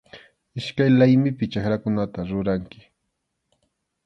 Iskay 0.59 0.89
laymipi 0.99 1.49
chakrakunata 1.53 2.19
ruranki. 2.31 2.81